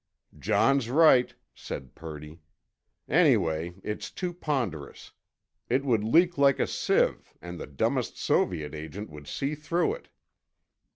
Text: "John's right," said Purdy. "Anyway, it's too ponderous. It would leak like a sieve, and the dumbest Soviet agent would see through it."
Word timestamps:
"John's 0.39 0.89
right," 0.89 1.31
said 1.53 1.93
Purdy. 1.93 2.41
"Anyway, 3.07 3.75
it's 3.83 4.09
too 4.09 4.33
ponderous. 4.33 5.11
It 5.69 5.85
would 5.85 6.03
leak 6.03 6.39
like 6.39 6.59
a 6.59 6.65
sieve, 6.65 7.31
and 7.39 7.59
the 7.59 7.67
dumbest 7.67 8.17
Soviet 8.17 8.73
agent 8.73 9.11
would 9.11 9.27
see 9.27 9.53
through 9.53 9.93
it." 9.93 10.09